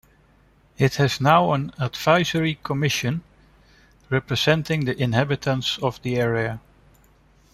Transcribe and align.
It 0.79 0.95
has 0.95 1.21
now 1.21 1.53
an 1.53 1.73
advisory 1.77 2.55
commission 2.63 3.21
representing 4.09 4.85
the 4.85 4.99
inhabitants 4.99 5.77
of 5.77 6.01
the 6.01 6.15
area. 6.15 6.59